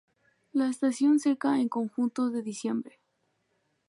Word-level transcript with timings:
La 0.51 0.67
estación 0.67 1.19
seca 1.19 1.59
en 1.59 1.69
conjuntos 1.69 2.33
de 2.33 2.41
diciembre. 2.41 2.97